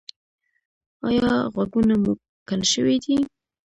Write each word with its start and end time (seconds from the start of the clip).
ایا 1.07 1.31
غوږونه 1.53 1.95
مو 2.01 2.11
کڼ 2.47 2.59
شوي 2.73 2.97
دي؟ 3.03 3.15